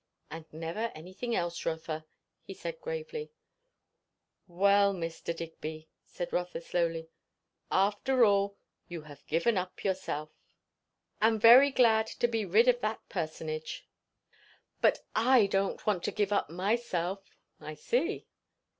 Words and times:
"And 0.31 0.51
never 0.51 0.91
anything 0.95 1.35
else, 1.35 1.63
Rotha," 1.63 2.07
he 2.41 2.55
said 2.55 2.81
gravely. 2.81 3.29
"Well, 4.47 4.95
Mr. 4.95 5.31
Digby," 5.37 5.89
said 6.07 6.33
Rotha 6.33 6.59
slowly, 6.61 7.11
"after 7.69 8.25
all, 8.25 8.57
you 8.87 9.03
have 9.03 9.23
given 9.27 9.59
up 9.59 9.83
yourself." 9.83 10.31
"And 11.21 11.39
very 11.39 11.69
glad 11.69 12.07
to 12.07 12.27
be 12.27 12.45
rid 12.45 12.67
of 12.67 12.81
that 12.81 13.07
personage." 13.09 13.87
"But 14.81 15.01
I 15.15 15.45
don't 15.45 15.85
want 15.85 16.03
to 16.05 16.11
give 16.11 16.33
up 16.33 16.49
myself." 16.49 17.37
"I 17.59 17.75
see." 17.75 18.25